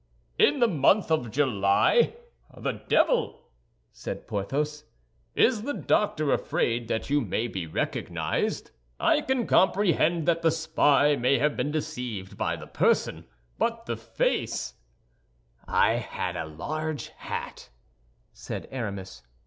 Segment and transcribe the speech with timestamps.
[0.39, 2.15] "In the month of July?
[2.57, 3.49] The devil!"
[3.91, 4.85] said Porthos.
[5.35, 11.15] "Is the doctor afraid that you may be recognized?" "I can comprehend that the spy
[11.15, 13.27] may have been deceived by the person;
[13.59, 14.73] but the face—"
[15.67, 17.69] "I had a large hat,"
[18.33, 19.21] said Aramis.